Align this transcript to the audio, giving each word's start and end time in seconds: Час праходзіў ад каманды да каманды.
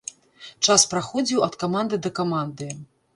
Час 0.65 0.85
праходзіў 0.93 1.45
ад 1.47 1.57
каманды 1.65 1.99
да 2.07 2.13
каманды. 2.21 2.71